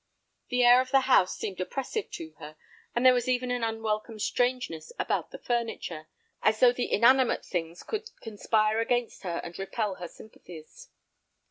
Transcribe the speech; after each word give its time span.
The 0.49 0.63
air 0.63 0.81
of 0.81 0.89
the 0.89 1.01
house 1.01 1.37
seemed 1.37 1.61
oppressive 1.61 2.09
to 2.13 2.31
her, 2.39 2.57
and 2.95 3.05
there 3.05 3.13
was 3.13 3.27
even 3.29 3.51
an 3.51 3.63
unwelcome 3.63 4.17
strangeness 4.17 4.91
about 4.97 5.29
the 5.29 5.37
furniture, 5.37 6.07
as 6.41 6.59
though 6.59 6.71
the 6.73 6.91
inanimate 6.91 7.45
things 7.45 7.83
could 7.83 8.09
conspire 8.19 8.79
against 8.79 9.21
her 9.21 9.39
and 9.43 9.59
repel 9.59 9.97
her 10.01 10.07
sympathies. 10.07 10.89